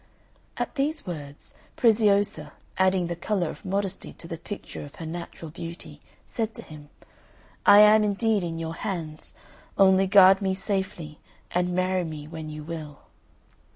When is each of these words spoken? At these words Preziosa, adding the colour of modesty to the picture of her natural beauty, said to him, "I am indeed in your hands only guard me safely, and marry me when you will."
At 0.57 0.73
these 0.73 1.05
words 1.05 1.53
Preziosa, 1.77 2.53
adding 2.79 3.05
the 3.05 3.15
colour 3.15 3.51
of 3.51 3.63
modesty 3.63 4.13
to 4.13 4.27
the 4.27 4.35
picture 4.39 4.81
of 4.83 4.95
her 4.95 5.05
natural 5.05 5.51
beauty, 5.51 6.01
said 6.25 6.55
to 6.55 6.63
him, 6.63 6.89
"I 7.67 7.81
am 7.81 8.03
indeed 8.03 8.43
in 8.43 8.57
your 8.57 8.73
hands 8.77 9.35
only 9.77 10.07
guard 10.07 10.41
me 10.41 10.55
safely, 10.55 11.19
and 11.51 11.75
marry 11.75 12.03
me 12.03 12.27
when 12.27 12.49
you 12.49 12.63
will." 12.63 13.01